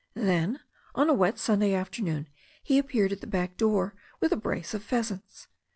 [0.15, 0.59] Then,
[0.95, 2.27] on a wet Sunday afternoon,
[2.63, 5.47] he appeared at the back door with a brace of pheasants.